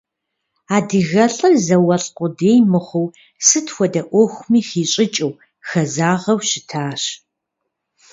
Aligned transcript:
АдыгэлӀыр 0.75 1.53
зауэлӏ 1.65 2.09
къудей 2.15 2.59
мыхъуу, 2.71 3.07
сыт 3.47 3.67
хуэдэ 3.73 4.01
Ӏуэхуми 4.09 4.61
хищӀыкӀыу, 4.67 5.33
хэзагъэу 5.67 6.39
щытащ. 6.47 7.03